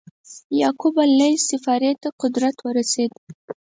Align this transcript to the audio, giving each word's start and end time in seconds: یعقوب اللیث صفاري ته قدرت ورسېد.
یعقوب 0.61 0.95
اللیث 1.05 1.41
صفاري 1.51 1.91
ته 2.01 2.09
قدرت 2.21 2.57
ورسېد. 2.61 3.11